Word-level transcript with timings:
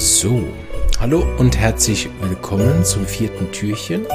So, 0.00 0.44
hallo 1.00 1.26
und 1.38 1.58
herzlich 1.58 2.08
willkommen 2.20 2.84
zum 2.84 3.04
vierten 3.04 3.50
Türchen. 3.50 4.06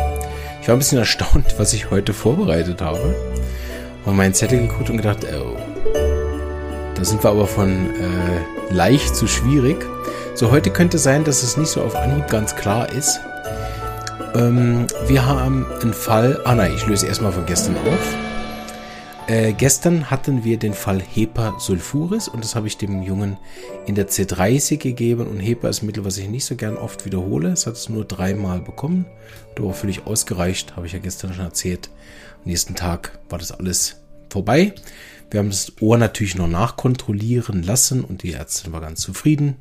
Ich 0.61 0.69
war 0.69 0.75
ein 0.75 0.79
bisschen 0.79 0.97
erstaunt, 0.97 1.55
was 1.57 1.73
ich 1.73 1.91
heute 1.91 2.13
vorbereitet 2.13 2.81
habe. 2.81 3.13
Und 4.05 4.15
meinen 4.15 4.33
Zettel 4.33 4.61
geguckt 4.61 4.89
und 4.89 4.95
gedacht, 4.95 5.27
oh, 5.37 5.57
da 6.95 7.03
sind 7.03 7.21
wir 7.21 7.29
aber 7.29 7.47
von 7.47 7.89
äh, 7.95 8.73
leicht 8.73 9.13
zu 9.13 9.27
schwierig. 9.27 9.85
So, 10.35 10.51
heute 10.51 10.69
könnte 10.69 10.97
sein, 10.97 11.25
dass 11.25 11.43
es 11.43 11.57
nicht 11.57 11.69
so 11.69 11.81
auf 11.81 11.97
Anhieb 11.97 12.29
ganz 12.29 12.55
klar 12.55 12.89
ist. 12.89 13.19
Ähm, 14.35 14.87
wir 15.07 15.25
haben 15.25 15.65
einen 15.81 15.93
Fall, 15.93 16.39
ah 16.45 16.55
nein, 16.55 16.71
ich 16.73 16.87
löse 16.87 17.07
erstmal 17.07 17.33
von 17.33 17.45
gestern 17.45 17.75
auf. 17.75 18.32
Äh, 19.27 19.53
gestern 19.53 20.11
hatten 20.11 20.43
wir 20.43 20.57
den 20.57 20.73
Fall 20.73 21.01
Hepa 21.01 21.57
sulfuris 21.57 22.27
und 22.27 22.43
das 22.43 22.55
habe 22.55 22.67
ich 22.67 22.77
dem 22.77 23.03
Jungen 23.03 23.37
in 23.85 23.95
der 23.95 24.09
C30 24.09 24.77
gegeben 24.77 25.27
und 25.27 25.39
Hepa 25.39 25.69
ist 25.69 25.81
ein 25.81 25.85
Mittel, 25.85 26.03
was 26.03 26.17
ich 26.17 26.27
nicht 26.27 26.43
so 26.43 26.57
gern 26.57 26.75
oft 26.75 27.05
wiederhole. 27.05 27.49
Es 27.49 27.65
hat 27.65 27.75
es 27.75 27.87
nur 27.87 28.03
dreimal 28.03 28.59
bekommen, 28.59 29.05
hat 29.51 29.59
aber 29.61 29.73
völlig 29.73 30.05
ausgereicht, 30.05 30.75
habe 30.75 30.87
ich 30.87 30.93
ja 30.93 30.99
gestern 30.99 31.33
schon 31.33 31.45
erzählt. 31.45 31.89
Am 32.43 32.49
nächsten 32.51 32.75
Tag 32.75 33.17
war 33.29 33.39
das 33.39 33.53
alles 33.53 34.01
vorbei. 34.29 34.75
Wir 35.31 35.39
haben 35.39 35.49
das 35.49 35.71
Ohr 35.79 35.97
natürlich 35.97 36.35
noch 36.35 36.49
nachkontrollieren 36.49 37.63
lassen 37.63 38.03
und 38.03 38.23
die 38.23 38.33
Ärztin 38.33 38.73
war 38.73 38.81
ganz 38.81 38.99
zufrieden. 38.99 39.55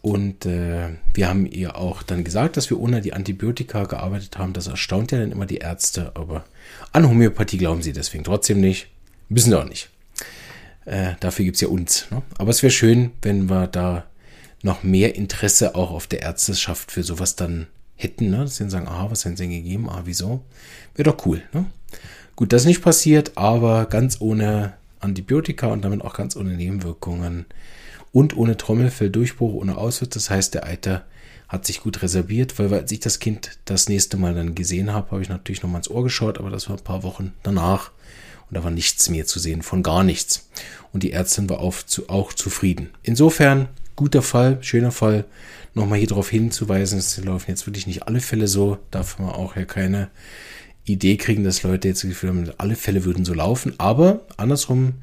Und 0.00 0.46
äh, 0.46 0.90
wir 1.12 1.28
haben 1.28 1.46
ihr 1.46 1.76
auch 1.76 2.02
dann 2.02 2.24
gesagt, 2.24 2.56
dass 2.56 2.70
wir 2.70 2.78
ohne 2.78 3.00
die 3.00 3.12
Antibiotika 3.12 3.84
gearbeitet 3.84 4.38
haben. 4.38 4.52
Das 4.52 4.66
erstaunt 4.68 5.12
ja 5.12 5.18
dann 5.18 5.32
immer 5.32 5.46
die 5.46 5.58
Ärzte, 5.58 6.12
aber 6.14 6.44
an 6.92 7.08
Homöopathie 7.08 7.58
glauben 7.58 7.82
sie 7.82 7.92
deswegen 7.92 8.24
trotzdem 8.24 8.60
nicht. 8.60 8.88
Müssen 9.28 9.50
sie 9.50 9.58
auch 9.58 9.68
nicht. 9.68 9.90
Äh, 10.84 11.14
dafür 11.20 11.44
gibt 11.44 11.56
es 11.56 11.60
ja 11.60 11.68
uns. 11.68 12.06
Ne? 12.10 12.22
Aber 12.38 12.50
es 12.50 12.62
wäre 12.62 12.70
schön, 12.70 13.10
wenn 13.22 13.50
wir 13.50 13.66
da 13.66 14.04
noch 14.62 14.82
mehr 14.82 15.16
Interesse 15.16 15.74
auch 15.74 15.90
auf 15.90 16.06
der 16.06 16.22
Ärzteschaft 16.22 16.90
für 16.92 17.02
sowas 17.02 17.36
dann 17.36 17.66
hätten. 17.96 18.30
Ne? 18.30 18.38
Dass 18.38 18.56
sie 18.56 18.64
dann 18.64 18.70
sagen, 18.70 18.88
ah, 18.88 19.10
was 19.10 19.24
haben 19.24 19.36
sie 19.36 19.44
denn 19.44 19.52
gegeben? 19.52 19.90
Ah, 19.90 20.02
wieso? 20.04 20.42
Wäre 20.94 21.10
doch 21.10 21.26
cool. 21.26 21.42
Ne? 21.52 21.66
Gut, 22.36 22.52
das 22.52 22.62
ist 22.62 22.68
nicht 22.68 22.82
passiert, 22.82 23.32
aber 23.36 23.86
ganz 23.86 24.20
ohne 24.20 24.74
Antibiotika 25.00 25.66
und 25.66 25.84
damit 25.84 26.02
auch 26.02 26.14
ganz 26.14 26.36
ohne 26.36 26.54
Nebenwirkungen 26.54 27.46
und 28.12 28.36
ohne 28.36 28.56
Trommelfelldurchbruch, 28.56 29.54
ohne 29.54 29.76
Auswurz. 29.76 30.14
Das 30.14 30.30
heißt, 30.30 30.54
der 30.54 30.66
Eiter 30.66 31.04
hat 31.48 31.66
sich 31.66 31.80
gut 31.80 32.02
reserviert, 32.02 32.58
weil 32.58 32.72
als 32.72 32.92
ich 32.92 33.00
das 33.00 33.20
Kind 33.20 33.58
das 33.64 33.88
nächste 33.88 34.16
Mal 34.16 34.34
dann 34.34 34.54
gesehen 34.54 34.92
habe, 34.92 35.10
habe 35.10 35.22
ich 35.22 35.28
natürlich 35.28 35.62
noch 35.62 35.70
mal 35.70 35.78
ins 35.78 35.90
Ohr 35.90 36.02
geschaut, 36.02 36.38
aber 36.38 36.50
das 36.50 36.68
war 36.68 36.76
ein 36.76 36.84
paar 36.84 37.02
Wochen 37.02 37.32
danach 37.42 37.90
und 38.50 38.56
da 38.56 38.64
war 38.64 38.70
nichts 38.70 39.08
mehr 39.08 39.26
zu 39.26 39.38
sehen, 39.38 39.62
von 39.62 39.82
gar 39.82 40.04
nichts. 40.04 40.48
Und 40.92 41.02
die 41.02 41.12
Ärztin 41.12 41.48
war 41.48 41.60
auch, 41.60 41.74
zu, 41.74 42.08
auch 42.08 42.32
zufrieden. 42.32 42.90
Insofern, 43.02 43.68
guter 43.96 44.22
Fall, 44.22 44.58
schöner 44.62 44.92
Fall. 44.92 45.24
Nochmal 45.74 45.98
hier 45.98 46.08
darauf 46.08 46.30
hinzuweisen, 46.30 46.98
es 46.98 47.16
laufen 47.18 47.50
jetzt 47.50 47.66
wirklich 47.66 47.86
nicht 47.86 48.04
alle 48.04 48.20
Fälle 48.20 48.48
so, 48.48 48.78
darf 48.90 49.18
man 49.18 49.30
auch 49.30 49.56
ja 49.56 49.64
keine 49.64 50.10
Idee 50.84 51.16
kriegen, 51.16 51.44
dass 51.44 51.62
Leute 51.62 51.88
jetzt 51.88 52.02
das 52.02 52.08
Gefühl 52.08 52.30
haben, 52.30 52.50
alle 52.58 52.74
Fälle 52.74 53.04
würden 53.04 53.24
so 53.24 53.34
laufen. 53.34 53.74
Aber 53.78 54.20
andersrum, 54.36 54.94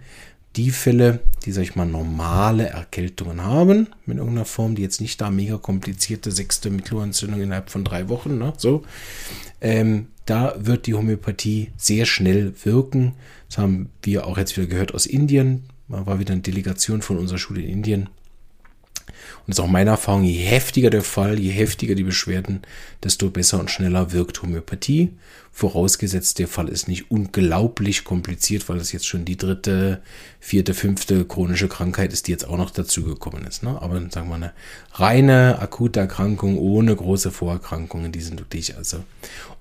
die 0.55 0.71
Fälle, 0.71 1.19
die, 1.45 1.51
sag 1.51 1.63
ich 1.63 1.75
mal, 1.75 1.85
normale 1.85 2.67
Erkältungen 2.67 3.41
haben, 3.41 3.87
mit 4.05 4.17
irgendeiner 4.17 4.45
Form, 4.45 4.75
die 4.75 4.81
jetzt 4.81 5.01
nicht 5.01 5.19
da 5.21 5.29
mega 5.29 5.57
komplizierte 5.57 6.31
sechste 6.31 6.69
Mittelohrentzündung 6.69 7.41
innerhalb 7.41 7.69
von 7.69 7.83
drei 7.83 8.09
Wochen, 8.09 8.37
ne, 8.37 8.53
so, 8.57 8.83
ähm, 9.61 10.07
da 10.25 10.55
wird 10.57 10.87
die 10.87 10.95
Homöopathie 10.95 11.71
sehr 11.77 12.05
schnell 12.05 12.53
wirken. 12.63 13.13
Das 13.47 13.59
haben 13.59 13.89
wir 14.01 14.25
auch 14.25 14.37
jetzt 14.37 14.57
wieder 14.57 14.67
gehört 14.67 14.93
aus 14.93 15.05
Indien. 15.05 15.63
Da 15.87 16.05
war 16.05 16.19
wieder 16.19 16.33
eine 16.33 16.41
Delegation 16.41 17.03
von 17.03 17.17
unserer 17.17 17.37
Schule 17.37 17.61
in 17.61 17.69
Indien. 17.69 18.09
Und 19.39 19.49
das 19.49 19.59
ist 19.59 19.63
auch 19.63 19.69
meine 19.69 19.91
Erfahrung, 19.91 20.23
je 20.23 20.43
heftiger 20.43 20.89
der 20.89 21.03
Fall, 21.03 21.39
je 21.39 21.51
heftiger 21.51 21.95
die 21.95 22.03
Beschwerden, 22.03 22.61
desto 23.03 23.29
besser 23.29 23.59
und 23.59 23.69
schneller 23.69 24.11
wirkt 24.11 24.41
Homöopathie. 24.41 25.11
Vorausgesetzt, 25.51 26.39
der 26.39 26.47
Fall 26.47 26.67
ist 26.67 26.87
nicht 26.87 27.09
unglaublich 27.11 28.03
kompliziert, 28.03 28.67
weil 28.67 28.77
das 28.77 28.91
jetzt 28.91 29.07
schon 29.07 29.23
die 29.23 29.37
dritte, 29.37 30.01
vierte, 30.39 30.73
fünfte 30.73 31.25
chronische 31.25 31.69
Krankheit 31.69 32.11
ist, 32.11 32.27
die 32.27 32.31
jetzt 32.31 32.47
auch 32.47 32.57
noch 32.57 32.71
dazugekommen 32.71 33.45
ist. 33.45 33.63
Ne? 33.63 33.81
Aber 33.81 34.01
sagen 34.09 34.27
wir 34.29 34.35
eine 34.35 34.53
reine 34.93 35.59
akute 35.59 36.01
Erkrankung 36.01 36.57
ohne 36.57 36.95
große 36.95 37.31
Vorerkrankungen, 37.31 38.11
die 38.11 38.21
sind 38.21 38.39
wirklich 38.41 38.75
also 38.75 39.03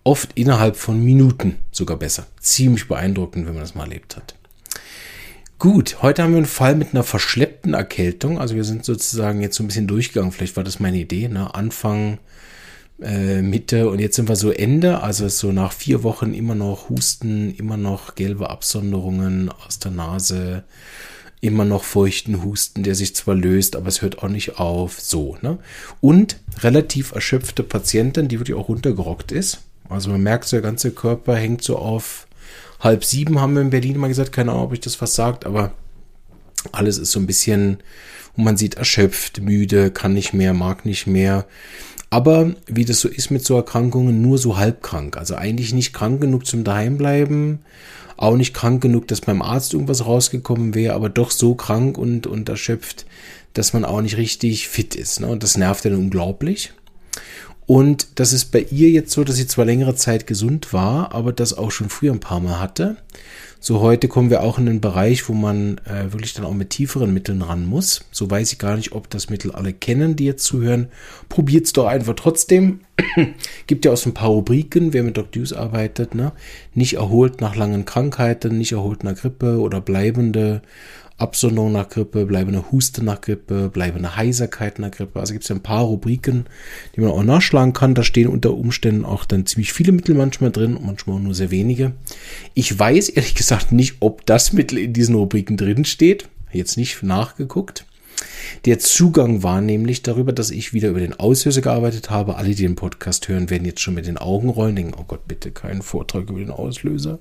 oft 0.02 0.30
innerhalb 0.34 0.76
von 0.76 1.02
Minuten 1.02 1.56
sogar 1.70 1.96
besser. 1.96 2.26
Ziemlich 2.40 2.88
beeindruckend, 2.88 3.46
wenn 3.46 3.54
man 3.54 3.62
das 3.62 3.74
mal 3.74 3.84
erlebt 3.84 4.16
hat. 4.16 4.34
Gut, 5.64 6.02
heute 6.02 6.22
haben 6.22 6.32
wir 6.32 6.36
einen 6.36 6.44
Fall 6.44 6.74
mit 6.74 6.92
einer 6.92 7.04
verschleppten 7.04 7.72
Erkältung. 7.72 8.38
Also 8.38 8.54
wir 8.54 8.64
sind 8.64 8.84
sozusagen 8.84 9.40
jetzt 9.40 9.56
so 9.56 9.64
ein 9.64 9.66
bisschen 9.66 9.86
durchgegangen. 9.86 10.30
Vielleicht 10.30 10.58
war 10.58 10.62
das 10.62 10.78
meine 10.78 10.98
Idee. 10.98 11.26
Ne? 11.26 11.54
Anfang, 11.54 12.18
äh, 13.00 13.40
Mitte 13.40 13.88
und 13.88 13.98
jetzt 13.98 14.16
sind 14.16 14.28
wir 14.28 14.36
so 14.36 14.50
Ende. 14.50 15.00
Also 15.00 15.26
so 15.30 15.52
nach 15.52 15.72
vier 15.72 16.02
Wochen 16.02 16.34
immer 16.34 16.54
noch 16.54 16.90
Husten, 16.90 17.54
immer 17.54 17.78
noch 17.78 18.14
gelbe 18.14 18.50
Absonderungen 18.50 19.48
aus 19.48 19.78
der 19.78 19.92
Nase, 19.92 20.64
immer 21.40 21.64
noch 21.64 21.84
feuchten 21.84 22.44
Husten, 22.44 22.82
der 22.82 22.94
sich 22.94 23.16
zwar 23.16 23.34
löst, 23.34 23.74
aber 23.74 23.88
es 23.88 24.02
hört 24.02 24.22
auch 24.22 24.28
nicht 24.28 24.58
auf. 24.58 25.00
So, 25.00 25.38
ne? 25.40 25.56
Und 26.02 26.40
relativ 26.60 27.12
erschöpfte 27.12 27.62
Patientin, 27.62 28.28
die 28.28 28.38
wirklich 28.38 28.58
auch 28.58 28.68
runtergerockt 28.68 29.32
ist. 29.32 29.62
Also 29.88 30.10
man 30.10 30.22
merkt, 30.22 30.44
so 30.44 30.56
der 30.56 30.62
ganze 30.62 30.90
Körper 30.90 31.34
hängt 31.34 31.64
so 31.64 31.78
auf 31.78 32.26
halb 32.84 33.04
sieben 33.04 33.40
haben 33.40 33.54
wir 33.54 33.62
in 33.62 33.70
Berlin 33.70 33.96
mal 33.96 34.08
gesagt, 34.08 34.32
keine 34.32 34.52
Ahnung, 34.52 34.64
ob 34.64 34.72
ich 34.72 34.80
das 34.80 35.00
was 35.00 35.14
sagt, 35.14 35.46
aber 35.46 35.72
alles 36.72 36.98
ist 36.98 37.10
so 37.10 37.18
ein 37.18 37.26
bisschen, 37.26 37.78
wo 38.36 38.42
man 38.42 38.56
sieht, 38.56 38.76
erschöpft, 38.76 39.40
müde, 39.40 39.90
kann 39.90 40.12
nicht 40.12 40.32
mehr, 40.32 40.54
mag 40.54 40.84
nicht 40.84 41.06
mehr. 41.06 41.46
Aber 42.10 42.54
wie 42.66 42.84
das 42.84 43.00
so 43.00 43.08
ist 43.08 43.30
mit 43.30 43.44
so 43.44 43.56
Erkrankungen, 43.56 44.22
nur 44.22 44.38
so 44.38 44.56
halbkrank. 44.56 45.16
Also 45.16 45.34
eigentlich 45.34 45.72
nicht 45.72 45.92
krank 45.92 46.20
genug 46.20 46.46
zum 46.46 46.62
Daheimbleiben, 46.62 47.60
auch 48.16 48.36
nicht 48.36 48.54
krank 48.54 48.80
genug, 48.80 49.08
dass 49.08 49.20
beim 49.20 49.42
Arzt 49.42 49.72
irgendwas 49.72 50.06
rausgekommen 50.06 50.74
wäre, 50.74 50.94
aber 50.94 51.08
doch 51.08 51.30
so 51.30 51.54
krank 51.54 51.98
und, 51.98 52.26
und 52.26 52.48
erschöpft, 52.48 53.06
dass 53.54 53.72
man 53.72 53.84
auch 53.84 54.00
nicht 54.00 54.16
richtig 54.16 54.68
fit 54.68 54.94
ist. 54.94 55.20
Ne? 55.20 55.26
Und 55.26 55.42
das 55.42 55.56
nervt 55.56 55.84
dann 55.84 55.96
unglaublich. 55.96 56.72
Und 57.66 58.08
das 58.16 58.32
ist 58.32 58.46
bei 58.46 58.66
ihr 58.70 58.90
jetzt 58.90 59.12
so, 59.12 59.24
dass 59.24 59.36
sie 59.36 59.46
zwar 59.46 59.64
längere 59.64 59.94
Zeit 59.94 60.26
gesund 60.26 60.72
war, 60.72 61.14
aber 61.14 61.32
das 61.32 61.56
auch 61.56 61.70
schon 61.70 61.88
früher 61.88 62.12
ein 62.12 62.20
paar 62.20 62.40
Mal 62.40 62.60
hatte. 62.60 62.96
So 63.58 63.80
heute 63.80 64.08
kommen 64.08 64.28
wir 64.28 64.42
auch 64.42 64.58
in 64.58 64.68
einen 64.68 64.82
Bereich, 64.82 65.26
wo 65.30 65.32
man 65.32 65.78
äh, 65.86 66.12
wirklich 66.12 66.34
dann 66.34 66.44
auch 66.44 66.52
mit 66.52 66.68
tieferen 66.68 67.14
Mitteln 67.14 67.40
ran 67.40 67.64
muss. 67.64 68.04
So 68.10 68.30
weiß 68.30 68.52
ich 68.52 68.58
gar 68.58 68.76
nicht, 68.76 68.92
ob 68.92 69.08
das 69.08 69.30
Mittel 69.30 69.52
alle 69.52 69.72
kennen, 69.72 70.16
die 70.16 70.26
jetzt 70.26 70.44
zuhören. 70.44 70.88
Probiert's 71.30 71.72
doch 71.72 71.86
einfach 71.86 72.12
trotzdem. 72.14 72.80
Gibt 73.66 73.86
ja 73.86 73.92
auch 73.92 73.96
so 73.96 74.10
ein 74.10 74.14
paar 74.14 74.28
Rubriken, 74.28 74.92
wer 74.92 75.02
mit 75.02 75.16
Doc 75.16 75.32
Deuce 75.32 75.54
arbeitet, 75.54 76.14
ne? 76.14 76.32
Nicht 76.74 76.96
erholt 76.96 77.40
nach 77.40 77.56
langen 77.56 77.86
Krankheiten, 77.86 78.58
nicht 78.58 78.72
erholt 78.72 79.02
nach 79.02 79.14
Grippe 79.14 79.58
oder 79.58 79.80
bleibende 79.80 80.60
Absonderung 81.16 81.72
nach 81.72 81.88
Grippe, 81.88 82.26
bleibende 82.26 82.72
Huste 82.72 83.04
nach 83.04 83.20
Grippe, 83.20 83.68
bleibende 83.68 84.16
Heiserkeit 84.16 84.78
nach 84.80 84.90
Grippe. 84.90 85.20
Also 85.20 85.32
gibt 85.32 85.44
es 85.44 85.48
ja 85.48 85.54
ein 85.54 85.62
paar 85.62 85.84
Rubriken, 85.84 86.46
die 86.94 87.00
man 87.00 87.10
auch 87.10 87.22
nachschlagen 87.22 87.72
kann. 87.72 87.94
Da 87.94 88.02
stehen 88.02 88.28
unter 88.28 88.52
Umständen 88.52 89.04
auch 89.04 89.24
dann 89.24 89.46
ziemlich 89.46 89.72
viele 89.72 89.92
Mittel 89.92 90.16
manchmal 90.16 90.50
drin 90.50 90.76
und 90.76 90.86
manchmal 90.86 91.20
nur 91.20 91.34
sehr 91.34 91.52
wenige. 91.52 91.92
Ich 92.54 92.76
weiß 92.76 93.10
ehrlich 93.10 93.34
gesagt 93.34 93.70
nicht, 93.70 93.96
ob 94.00 94.26
das 94.26 94.52
Mittel 94.52 94.78
in 94.78 94.92
diesen 94.92 95.14
Rubriken 95.14 95.56
drin 95.56 95.84
steht. 95.84 96.28
Jetzt 96.52 96.76
nicht 96.76 97.02
nachgeguckt. 97.02 97.84
Der 98.64 98.78
Zugang 98.78 99.42
war 99.42 99.60
nämlich 99.60 100.02
darüber, 100.02 100.32
dass 100.32 100.50
ich 100.50 100.72
wieder 100.72 100.88
über 100.88 101.00
den 101.00 101.18
Auslöser 101.18 101.60
gearbeitet 101.60 102.10
habe. 102.10 102.36
Alle, 102.36 102.50
die 102.50 102.62
den 102.62 102.76
Podcast 102.76 103.28
hören, 103.28 103.50
werden 103.50 103.64
jetzt 103.64 103.80
schon 103.80 103.94
mit 103.94 104.06
den 104.06 104.18
Augen 104.18 104.48
rollen, 104.48 104.76
denken, 104.76 104.94
oh 104.98 105.04
Gott, 105.06 105.26
bitte 105.26 105.50
keinen 105.50 105.82
Vortrag 105.82 106.28
über 106.30 106.38
den 106.38 106.50
Auslöser. 106.50 107.18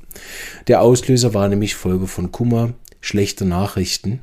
Der 0.68 0.82
Auslöser 0.82 1.34
war 1.34 1.48
nämlich 1.48 1.76
Folge 1.76 2.08
von 2.08 2.32
Kummer, 2.32 2.74
schlechte 3.04 3.46
Nachrichten. 3.46 4.22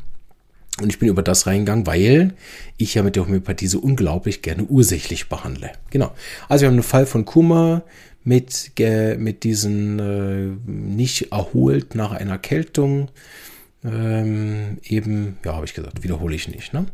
Und 0.81 0.89
ich 0.89 0.99
bin 0.99 1.09
über 1.09 1.22
das 1.22 1.47
reingegangen, 1.47 1.87
weil 1.87 2.33
ich 2.78 2.95
ja 2.95 3.03
mit 3.03 3.15
der 3.15 3.27
Homöopathie 3.27 3.66
so 3.66 3.78
unglaublich 3.81 4.41
gerne 4.41 4.65
ursächlich 4.65 5.28
behandle. 5.28 5.72
Genau. 5.91 6.13
Also 6.49 6.63
wir 6.63 6.69
haben 6.69 6.75
einen 6.75 6.83
Fall 6.83 7.04
von 7.07 7.27
Kummer 7.27 7.83
mit, 8.25 8.72
mit 9.19 9.45
diesen 9.45 9.99
äh, 9.99 10.71
nicht 10.71 11.33
erholt 11.33 11.95
nach 11.95 12.13
einer 12.13 12.33
Erkältung. 12.33 13.10
Ähm, 13.84 14.78
eben, 14.83 15.39
ja, 15.45 15.54
habe 15.54 15.66
ich 15.66 15.75
gesagt, 15.75 16.03
wiederhole 16.03 16.34
ich 16.34 16.49
nicht. 16.49 16.72
Ne? 16.72 16.87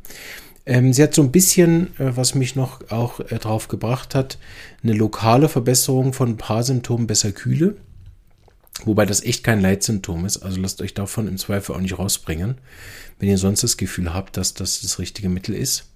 Ähm, 0.66 0.92
sie 0.92 1.02
hat 1.02 1.14
so 1.14 1.22
ein 1.22 1.30
bisschen, 1.30 1.88
äh, 1.98 2.16
was 2.16 2.34
mich 2.34 2.56
noch 2.56 2.90
auch 2.90 3.20
äh, 3.20 3.38
drauf 3.38 3.68
gebracht 3.68 4.16
hat, 4.16 4.38
eine 4.82 4.94
lokale 4.94 5.48
Verbesserung 5.48 6.12
von 6.12 6.30
ein 6.30 6.36
paar 6.36 6.64
Symptomen 6.64 7.06
besser 7.06 7.30
Kühle. 7.30 7.76
Wobei 8.84 9.06
das 9.06 9.22
echt 9.22 9.42
kein 9.42 9.60
Leitsymptom 9.60 10.26
ist. 10.26 10.38
Also 10.38 10.60
lasst 10.60 10.82
euch 10.82 10.94
davon 10.94 11.28
im 11.28 11.38
Zweifel 11.38 11.74
auch 11.74 11.80
nicht 11.80 11.98
rausbringen, 11.98 12.58
wenn 13.18 13.28
ihr 13.28 13.38
sonst 13.38 13.62
das 13.62 13.76
Gefühl 13.76 14.12
habt, 14.12 14.36
dass 14.36 14.54
das 14.54 14.80
das 14.80 14.98
richtige 14.98 15.28
Mittel 15.28 15.54
ist. 15.54 15.86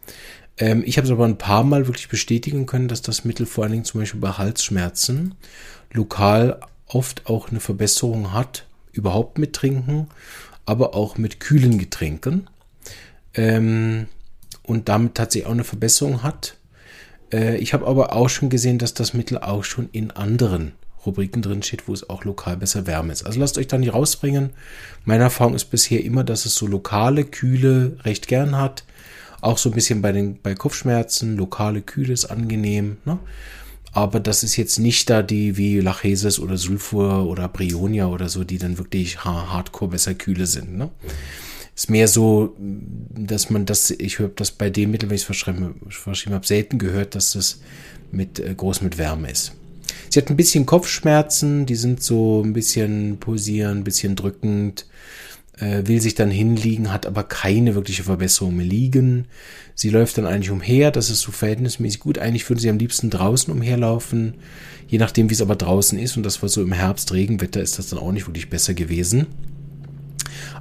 Ähm, 0.58 0.82
ich 0.86 0.96
habe 0.96 1.06
es 1.06 1.12
aber 1.12 1.26
ein 1.26 1.38
paar 1.38 1.62
Mal 1.62 1.86
wirklich 1.86 2.08
bestätigen 2.08 2.66
können, 2.66 2.88
dass 2.88 3.02
das 3.02 3.24
Mittel 3.24 3.46
vor 3.46 3.64
allen 3.64 3.72
Dingen 3.72 3.84
zum 3.84 4.00
Beispiel 4.00 4.20
bei 4.20 4.32
Halsschmerzen 4.32 5.34
lokal 5.92 6.60
oft 6.86 7.26
auch 7.26 7.50
eine 7.50 7.60
Verbesserung 7.60 8.32
hat. 8.32 8.66
Überhaupt 8.92 9.38
mit 9.38 9.52
Trinken, 9.52 10.08
aber 10.66 10.94
auch 10.94 11.16
mit 11.16 11.38
kühlen 11.38 11.78
Getränken. 11.78 12.48
Ähm, 13.34 14.06
und 14.62 14.88
damit 14.88 15.14
tatsächlich 15.14 15.46
auch 15.46 15.52
eine 15.52 15.64
Verbesserung 15.64 16.22
hat. 16.22 16.56
Äh, 17.32 17.56
ich 17.58 17.72
habe 17.72 17.86
aber 17.86 18.14
auch 18.14 18.28
schon 18.28 18.50
gesehen, 18.50 18.78
dass 18.78 18.94
das 18.94 19.14
Mittel 19.14 19.38
auch 19.38 19.64
schon 19.64 19.88
in 19.92 20.10
anderen 20.10 20.72
Rubriken 21.06 21.42
drin 21.42 21.62
steht, 21.62 21.88
wo 21.88 21.92
es 21.92 22.08
auch 22.08 22.24
lokal 22.24 22.56
besser 22.56 22.86
Wärme 22.86 23.12
ist. 23.12 23.24
Also 23.24 23.40
lasst 23.40 23.58
euch 23.58 23.66
da 23.66 23.78
nicht 23.78 23.94
rausbringen. 23.94 24.50
Meine 25.04 25.24
Erfahrung 25.24 25.54
ist 25.54 25.66
bisher 25.66 26.04
immer, 26.04 26.24
dass 26.24 26.46
es 26.46 26.54
so 26.54 26.66
lokale 26.66 27.24
Kühle 27.24 27.96
recht 28.04 28.28
gern 28.28 28.56
hat. 28.56 28.84
Auch 29.40 29.58
so 29.58 29.70
ein 29.70 29.74
bisschen 29.74 30.02
bei 30.02 30.12
den 30.12 30.38
bei 30.42 30.54
Kopfschmerzen, 30.54 31.36
lokale 31.36 31.80
Kühle 31.80 32.12
ist 32.12 32.26
angenehm. 32.26 32.98
Ne? 33.04 33.18
Aber 33.92 34.20
das 34.20 34.42
ist 34.42 34.56
jetzt 34.56 34.78
nicht 34.78 35.10
da 35.10 35.22
die 35.22 35.56
wie 35.56 35.80
Lachesis 35.80 36.38
oder 36.38 36.56
Sulfur 36.56 37.26
oder 37.26 37.48
Brionia 37.48 38.06
oder 38.06 38.28
so, 38.28 38.44
die 38.44 38.58
dann 38.58 38.78
wirklich 38.78 39.24
hardcore 39.24 39.92
besser 39.92 40.14
kühle 40.14 40.46
sind. 40.46 40.76
Ne? 40.76 40.90
Ist 41.74 41.90
mehr 41.90 42.08
so, 42.08 42.54
dass 42.58 43.48
man 43.50 43.64
das, 43.64 43.90
ich 43.90 44.18
habe 44.18 44.32
das 44.36 44.50
bei 44.50 44.70
dem 44.70 44.90
Mittel, 44.90 45.08
wenn 45.08 45.16
ich 45.16 45.22
es 45.22 45.26
verschrieben, 45.26 45.80
verschrieben 45.88 46.34
habe, 46.34 46.46
selten 46.46 46.78
gehört, 46.78 47.14
dass 47.14 47.32
das 47.32 47.60
mit 48.12 48.38
äh, 48.38 48.54
groß 48.54 48.82
mit 48.82 48.98
Wärme 48.98 49.30
ist. 49.30 49.52
Sie 50.10 50.18
hat 50.18 50.28
ein 50.28 50.36
bisschen 50.36 50.66
Kopfschmerzen, 50.66 51.66
die 51.66 51.76
sind 51.76 52.02
so 52.02 52.42
ein 52.42 52.52
bisschen 52.52 53.18
pulsieren, 53.18 53.78
ein 53.78 53.84
bisschen 53.84 54.16
drückend, 54.16 54.86
äh, 55.60 55.86
will 55.86 56.00
sich 56.00 56.16
dann 56.16 56.32
hinliegen, 56.32 56.92
hat 56.92 57.06
aber 57.06 57.22
keine 57.22 57.76
wirkliche 57.76 58.02
Verbesserung 58.02 58.56
mehr 58.56 58.66
liegen. 58.66 59.26
Sie 59.76 59.88
läuft 59.88 60.18
dann 60.18 60.26
eigentlich 60.26 60.50
umher, 60.50 60.90
das 60.90 61.10
ist 61.10 61.20
so 61.20 61.30
verhältnismäßig 61.30 62.00
gut. 62.00 62.18
Eigentlich 62.18 62.48
würde 62.50 62.60
sie 62.60 62.70
am 62.70 62.78
liebsten 62.78 63.08
draußen 63.08 63.54
umherlaufen, 63.54 64.34
je 64.88 64.98
nachdem, 64.98 65.30
wie 65.30 65.34
es 65.34 65.42
aber 65.42 65.54
draußen 65.54 65.96
ist. 65.96 66.16
Und 66.16 66.24
das 66.24 66.42
war 66.42 66.48
so 66.48 66.60
im 66.60 66.72
Herbst, 66.72 67.12
Regenwetter, 67.12 67.62
ist 67.62 67.78
das 67.78 67.90
dann 67.90 68.00
auch 68.00 68.10
nicht 68.10 68.26
wirklich 68.26 68.50
besser 68.50 68.74
gewesen. 68.74 69.28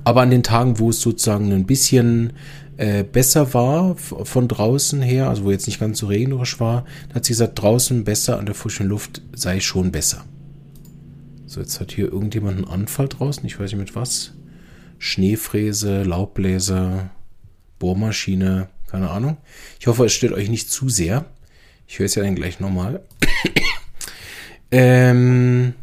Aber 0.03 0.21
an 0.21 0.31
den 0.31 0.43
Tagen, 0.43 0.79
wo 0.79 0.89
es 0.89 1.01
sozusagen 1.01 1.51
ein 1.51 1.65
bisschen 1.65 2.33
äh, 2.77 3.03
besser 3.03 3.53
war 3.53 3.95
von 3.97 4.47
draußen 4.47 5.01
her, 5.01 5.29
also 5.29 5.43
wo 5.43 5.51
jetzt 5.51 5.67
nicht 5.67 5.79
ganz 5.79 5.99
so 5.99 6.07
regnerisch 6.07 6.59
war, 6.59 6.85
da 7.09 7.15
hat 7.15 7.25
sie 7.25 7.33
gesagt, 7.33 7.61
draußen 7.61 8.03
besser 8.03 8.39
an 8.39 8.45
der 8.45 8.55
frischen 8.55 8.87
Luft 8.87 9.21
sei 9.33 9.59
schon 9.59 9.91
besser. 9.91 10.23
So, 11.45 11.59
jetzt 11.59 11.79
hat 11.79 11.91
hier 11.91 12.11
irgendjemand 12.11 12.57
einen 12.57 12.67
Anfall 12.67 13.09
draußen, 13.09 13.45
ich 13.45 13.59
weiß 13.59 13.71
nicht 13.71 13.79
mit 13.79 13.95
was. 13.95 14.33
Schneefräse, 14.99 16.03
Laubbläser, 16.03 17.09
Bohrmaschine, 17.79 18.69
keine 18.87 19.09
Ahnung. 19.09 19.37
Ich 19.79 19.87
hoffe, 19.87 20.05
es 20.05 20.13
stört 20.13 20.33
euch 20.33 20.49
nicht 20.49 20.69
zu 20.69 20.89
sehr. 20.89 21.25
Ich 21.87 21.99
höre 21.99 22.05
es 22.05 22.15
ja 22.15 22.23
dann 22.23 22.35
gleich 22.35 22.59
nochmal. 22.59 23.01
ähm, 24.71 25.73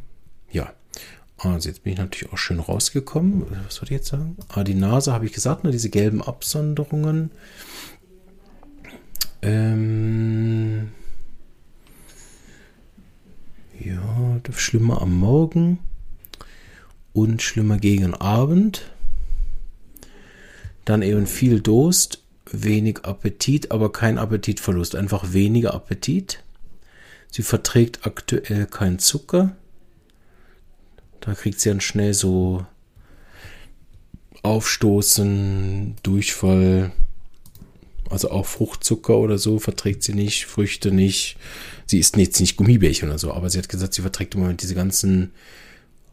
also 1.38 1.68
jetzt 1.68 1.82
bin 1.82 1.92
ich 1.92 1.98
natürlich 1.98 2.32
auch 2.32 2.38
schön 2.38 2.60
rausgekommen. 2.60 3.44
Was 3.64 3.76
soll 3.76 3.84
ich 3.84 3.90
jetzt 3.90 4.08
sagen? 4.08 4.36
Ah, 4.48 4.64
die 4.64 4.74
Nase 4.74 5.12
habe 5.12 5.26
ich 5.26 5.32
gesagt, 5.32 5.64
ne? 5.64 5.70
diese 5.70 5.90
gelben 5.90 6.22
Absonderungen. 6.22 7.30
Ähm 9.42 10.92
ja, 13.78 14.40
schlimmer 14.52 15.02
am 15.02 15.14
Morgen 15.14 15.78
und 17.12 17.42
schlimmer 17.42 17.76
gegen 17.78 18.14
Abend. 18.14 18.90
Dann 20.86 21.02
eben 21.02 21.26
viel 21.26 21.60
Durst, 21.60 22.22
wenig 22.50 23.04
Appetit, 23.04 23.72
aber 23.72 23.92
kein 23.92 24.18
Appetitverlust, 24.18 24.94
einfach 24.94 25.32
weniger 25.32 25.74
Appetit. 25.74 26.42
Sie 27.30 27.42
verträgt 27.42 28.06
aktuell 28.06 28.66
kein 28.66 28.98
Zucker 28.98 29.56
da 31.26 31.34
kriegt 31.34 31.60
sie 31.60 31.68
dann 31.68 31.80
schnell 31.80 32.14
so 32.14 32.64
Aufstoßen, 34.42 35.96
Durchfall, 36.04 36.92
also 38.08 38.30
auch 38.30 38.46
Fruchtzucker 38.46 39.18
oder 39.18 39.36
so 39.36 39.58
verträgt 39.58 40.04
sie 40.04 40.14
nicht, 40.14 40.46
Früchte 40.46 40.92
nicht. 40.92 41.36
Sie 41.86 41.98
isst 41.98 42.16
jetzt 42.16 42.40
nicht 42.40 42.56
Gummibärchen 42.56 43.08
oder 43.08 43.18
so, 43.18 43.32
aber 43.32 43.50
sie 43.50 43.58
hat 43.58 43.68
gesagt, 43.68 43.94
sie 43.94 44.02
verträgt 44.02 44.34
im 44.34 44.42
Moment 44.42 44.62
diese 44.62 44.76
ganzen 44.76 45.32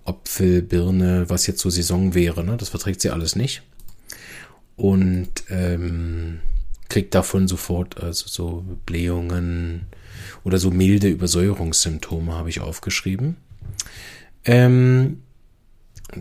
Apfel, 0.04 0.64
Birne, 0.64 1.30
was 1.30 1.46
jetzt 1.46 1.60
so 1.60 1.70
Saison 1.70 2.16
wäre. 2.16 2.44
Ne? 2.44 2.58
Das 2.58 2.70
verträgt 2.70 3.02
sie 3.02 3.12
alles 3.12 3.36
nicht. 3.36 3.62
Und 4.76 5.30
ähm, 5.50 6.40
kriegt 6.90 7.14
davon 7.14 7.48
sofort 7.48 8.02
also 8.02 8.28
so 8.28 8.66
Blähungen 8.88 9.86
oder 10.44 10.58
so 10.58 10.72
milde 10.72 11.08
Übersäuerungssymptome, 11.08 12.34
habe 12.34 12.50
ich 12.50 12.62
aufgeschrieben. 12.62 13.38
Ähm, 14.46 15.22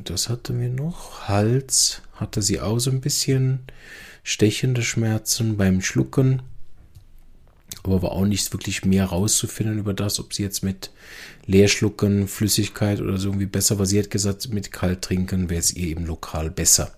das 0.04 0.28
hatte 0.28 0.52
mir 0.52 0.70
noch. 0.70 1.28
Hals 1.28 2.02
hatte 2.14 2.42
sie 2.42 2.60
auch 2.60 2.78
so 2.78 2.90
ein 2.90 3.00
bisschen 3.00 3.60
stechende 4.22 4.82
Schmerzen 4.82 5.56
beim 5.56 5.80
Schlucken. 5.80 6.42
Aber 7.84 8.02
war 8.02 8.12
auch 8.12 8.26
nicht 8.26 8.52
wirklich 8.52 8.84
mehr 8.84 9.06
rauszufinden 9.06 9.78
über 9.78 9.92
das, 9.92 10.20
ob 10.20 10.34
sie 10.34 10.42
jetzt 10.42 10.62
mit 10.62 10.92
Leerschlucken, 11.46 12.28
Flüssigkeit 12.28 13.00
oder 13.00 13.18
so 13.18 13.30
irgendwie 13.30 13.46
besser 13.46 13.78
war. 13.78 13.86
Sie 13.86 13.98
hat 13.98 14.10
gesagt, 14.10 14.48
mit 14.52 14.70
kalt 14.70 15.02
trinken 15.02 15.50
wäre 15.50 15.58
es 15.58 15.74
ihr 15.74 15.88
eben 15.88 16.06
lokal 16.06 16.50
besser. 16.50 16.92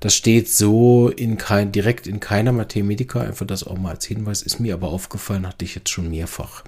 Das 0.00 0.14
steht 0.14 0.48
so 0.48 1.08
in 1.08 1.38
kein, 1.38 1.72
direkt 1.72 2.06
in 2.06 2.20
keiner 2.20 2.52
Mathematika, 2.52 3.20
einfach 3.20 3.46
das 3.46 3.64
auch 3.64 3.76
mal 3.76 3.90
als 3.90 4.06
Hinweis, 4.06 4.42
ist 4.42 4.60
mir 4.60 4.74
aber 4.74 4.88
aufgefallen, 4.88 5.46
hatte 5.46 5.64
ich 5.64 5.74
jetzt 5.74 5.90
schon 5.90 6.10
mehrfach 6.10 6.64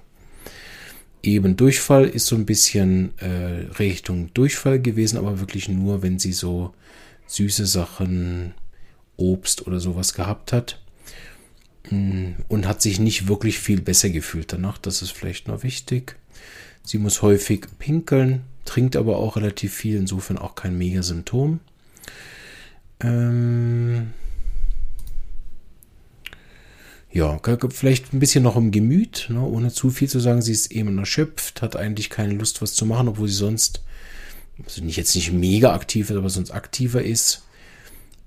eben 1.23 1.57
Durchfall 1.57 2.07
ist 2.07 2.27
so 2.27 2.37
ein 2.37 2.47
bisschen 2.47 3.19
äh, 3.19 3.67
Richtung 3.79 4.33
Durchfall 4.35 4.81
gewesen, 4.81 5.19
aber 5.19 5.41
wirklich 5.41 5.69
nur, 5.69 6.03
wenn 6.03 6.19
sie 6.19 6.33
so 6.33 6.75
süße 7.27 7.67
Sachen, 7.67 8.55
Obst 9.17 9.67
oder 9.67 9.81
sowas 9.81 10.15
gehabt 10.15 10.53
hat. 10.53 10.81
Mm, 11.91 12.33
und 12.49 12.67
hat 12.67 12.83
sich 12.83 12.99
nicht 12.99 13.29
wirklich 13.29 13.59
viel 13.59 13.81
besser 13.81 14.11
gefühlt 14.11 14.53
danach. 14.53 14.79
Das 14.79 15.03
ist 15.03 15.13
vielleicht 15.13 15.49
noch 15.49 15.63
wichtig. 15.63 16.17
Sie 16.83 16.99
muss 16.99 17.23
häufig 17.23 17.67
pinkeln, 17.79 18.43
trinkt 18.65 18.97
aber 18.97 19.19
auch 19.19 19.37
relativ 19.37 19.75
viel, 19.75 19.97
insofern 19.97 20.39
auch 20.39 20.55
kein 20.55 20.79
Mega-Symptom. 20.79 21.61
Ähm 23.01 24.13
ja, 27.13 27.41
vielleicht 27.71 28.13
ein 28.13 28.21
bisschen 28.21 28.45
noch 28.45 28.57
im 28.57 28.71
Gemüt, 28.71 29.27
ne, 29.31 29.41
ohne 29.41 29.73
zu 29.73 29.91
viel 29.91 30.09
zu 30.09 30.21
sagen. 30.21 30.43
Sie 30.43 30.53
ist 30.53 30.71
eben 30.71 30.97
erschöpft, 30.99 31.61
hat 31.61 31.77
eigentlich 31.77 32.09
keine 32.09 32.35
Lust, 32.35 32.63
was 32.63 32.75
zu 32.75 32.87
machen, 32.87 33.09
obwohl 33.09 33.29
sie 33.29 33.35
sonst, 33.35 33.83
also 34.65 34.85
nicht 34.85 34.97
jetzt 34.97 35.15
nicht 35.17 35.33
mega 35.33 35.75
aktiv 35.75 36.11
ist, 36.11 36.17
aber 36.17 36.31
sonst 36.31 36.53
aktiver 36.53 37.03
ist. 37.03 37.45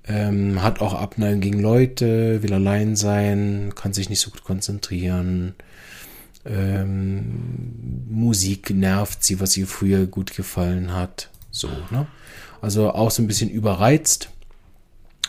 Ähm, 0.06 0.62
hat 0.62 0.82
auch 0.82 0.92
Abneigung 0.92 1.40
gegen 1.40 1.60
Leute, 1.60 2.42
will 2.42 2.52
allein 2.52 2.94
sein, 2.94 3.72
kann 3.74 3.94
sich 3.94 4.10
nicht 4.10 4.20
so 4.20 4.30
gut 4.30 4.44
konzentrieren. 4.44 5.54
Ähm, 6.44 8.04
Musik 8.10 8.68
nervt 8.68 9.24
sie, 9.24 9.40
was 9.40 9.56
ihr 9.56 9.66
früher 9.66 10.06
gut 10.06 10.36
gefallen 10.36 10.92
hat. 10.92 11.30
So, 11.50 11.68
ne? 11.90 12.06
Also 12.60 12.90
auch 12.90 13.10
so 13.10 13.22
ein 13.22 13.26
bisschen 13.26 13.48
überreizt. 13.48 14.28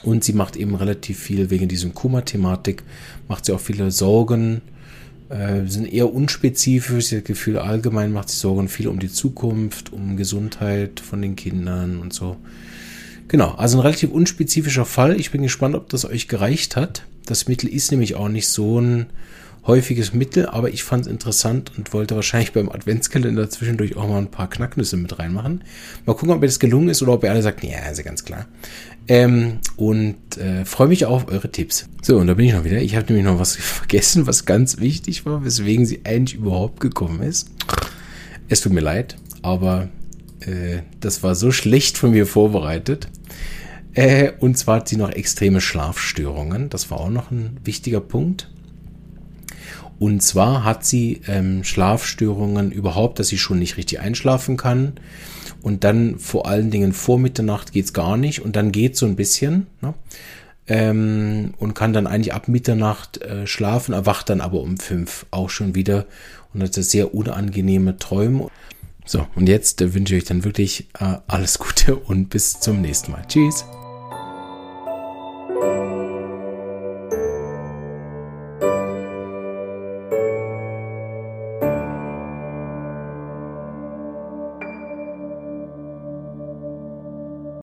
Und 0.06 0.24
sie 0.24 0.34
macht 0.34 0.56
eben 0.56 0.76
relativ 0.76 1.20
viel 1.20 1.50
wegen 1.50 1.68
diesem 1.68 1.96
Kummer-Thematik, 1.96 2.84
macht 3.28 3.46
sie 3.46 3.54
auch 3.54 3.60
viele 3.60 3.90
Sorgen, 3.90 4.62
äh, 5.30 5.66
sind 5.66 5.92
eher 5.92 6.14
unspezifisch. 6.14 7.10
Das 7.10 7.24
Gefühl, 7.24 7.58
allgemein 7.58 8.14
macht 8.14 8.30
sie 8.30 8.38
Sorgen 8.38 8.70
viel 8.70 8.88
um 8.88 9.00
die 9.00 9.12
Zukunft, 9.12 9.92
um 9.92 10.16
Gesundheit 10.16 11.00
von 11.00 11.24
den 11.24 11.36
Kindern 11.36 11.98
und 11.98 12.14
so. 12.14 12.38
Genau, 13.30 13.56
also 13.56 13.80
ein 13.80 13.82
relativ 13.82 14.12
unspezifischer 14.12 14.86
Fall. 14.86 15.20
Ich 15.20 15.32
bin 15.32 15.42
gespannt, 15.42 15.74
ob 15.74 15.90
das 15.90 16.06
euch 16.06 16.28
gereicht 16.28 16.76
hat. 16.76 17.02
Das 17.26 17.48
Mittel 17.48 17.68
ist 17.68 17.90
nämlich 17.90 18.14
auch 18.14 18.30
nicht 18.30 18.48
so 18.48 18.80
ein 18.80 19.08
häufiges 19.68 20.14
Mittel, 20.14 20.46
aber 20.46 20.70
ich 20.70 20.84
fand 20.84 21.06
es 21.06 21.12
interessant 21.12 21.72
und 21.78 21.94
wollte 21.94 22.16
wahrscheinlich 22.16 22.54
beim 22.54 22.70
Adventskalender 22.70 23.50
zwischendurch 23.50 23.96
auch 23.96 24.08
mal 24.08 24.20
ein 24.20 24.32
paar 24.32 24.50
Knacknüsse 24.50 24.98
mit 24.98 25.18
reinmachen. 25.18 25.64
Mal 26.06 26.14
gucken, 26.14 26.32
ob 26.32 26.42
mir 26.42 26.48
das 26.48 26.60
gelungen 26.60 26.90
ist 26.90 27.02
oder 27.02 27.14
ob 27.14 27.24
ihr 27.24 27.32
alle 27.32 27.42
sagt, 27.42 27.64
ja, 27.64 27.90
ist 27.90 27.98
ja 27.98 28.04
ganz 28.04 28.24
klar. 28.24 28.46
Ähm, 29.08 29.60
und 29.76 30.38
äh, 30.38 30.66
freue 30.66 30.88
mich 30.88 31.06
auf 31.06 31.28
eure 31.28 31.52
Tipps. 31.52 31.88
So, 32.02 32.18
und 32.18 32.28
da 32.28 32.36
bin 32.36 32.46
ich 32.46 32.54
noch 32.54 32.64
wieder. 32.64 32.82
Ich 32.82 32.96
habe 32.96 33.08
nämlich 33.08 33.26
noch 33.26 33.40
was 33.40 33.56
vergessen, 33.56 34.28
was 34.28 34.46
ganz 34.46 34.80
wichtig 34.80 35.26
war, 35.26 35.44
weswegen 35.44 35.86
sie 35.86 36.02
eigentlich 36.04 36.40
überhaupt 36.40 36.80
gekommen 36.80 37.22
ist. 37.22 37.50
Es 38.48 38.62
tut 38.62 38.74
mir 38.74 38.82
leid, 38.82 39.16
aber 39.42 39.90
äh, 40.42 40.80
das 41.00 41.24
war 41.24 41.34
so 41.34 41.52
schlecht 41.52 41.98
von 41.98 42.12
mir 42.12 42.28
vorbereitet. 42.28 43.08
Äh, 43.94 44.34
und 44.40 44.58
zwar 44.58 44.78
hat 44.78 44.90
sie 44.90 44.98
noch 44.98 45.10
extreme 45.10 45.62
Schlafstörungen. 45.62 46.70
Das 46.70 46.92
war 46.92 47.00
auch 47.00 47.10
noch 47.10 47.32
ein 47.32 47.58
wichtiger 47.64 48.02
Punkt. 48.02 48.50
Und 50.00 50.22
zwar 50.22 50.64
hat 50.64 50.86
sie 50.86 51.22
ähm, 51.28 51.64
Schlafstörungen 51.64 52.72
überhaupt, 52.72 53.20
dass 53.20 53.28
sie 53.28 53.38
schon 53.38 53.60
nicht 53.60 53.78
richtig 53.78 54.00
einschlafen 54.00 54.58
kann. 54.58 54.94
Und 55.62 55.84
dann 55.84 56.20
vor 56.20 56.48
allen 56.48 56.70
Dingen 56.70 56.94
vor 56.94 57.18
Mitternacht 57.18 57.72
geht's 57.72 57.94
gar 57.94 58.18
nicht. 58.18 58.42
Und 58.42 58.56
dann 58.56 58.72
geht 58.72 58.98
so 58.98 59.06
ein 59.06 59.16
bisschen. 59.16 59.68
Ne? 59.82 59.94
Ähm, 60.68 61.54
und 61.58 61.76
kann 61.76 61.94
dann 61.94 62.08
eigentlich 62.08 62.34
ab 62.34 62.48
Mitternacht 62.48 63.22
äh, 63.22 63.46
schlafen, 63.46 63.94
erwacht 63.94 64.30
dann 64.30 64.42
aber 64.42 64.62
um 64.62 64.78
fünf 64.78 65.28
auch 65.30 65.50
schon 65.50 65.76
wieder 65.76 66.06
und 66.54 66.64
hat 66.64 66.74
sehr 66.74 67.14
unangenehme 67.14 67.98
Träume. 67.98 68.50
So, 69.06 69.28
und 69.36 69.48
jetzt 69.48 69.82
äh, 69.82 69.94
wünsche 69.94 70.16
ich 70.16 70.24
euch 70.24 70.28
dann 70.28 70.44
wirklich 70.44 70.88
äh, 71.00 71.18
alles 71.28 71.60
Gute 71.60 71.96
und 71.96 72.30
bis 72.30 72.60
zum 72.60 72.82
nächsten 72.82 73.12
Mal. 73.12 73.24
Tschüss. 73.28 73.66